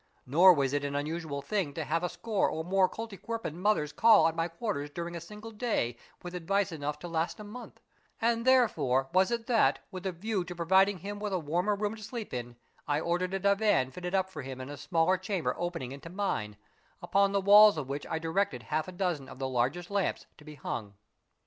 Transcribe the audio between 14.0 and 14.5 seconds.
up for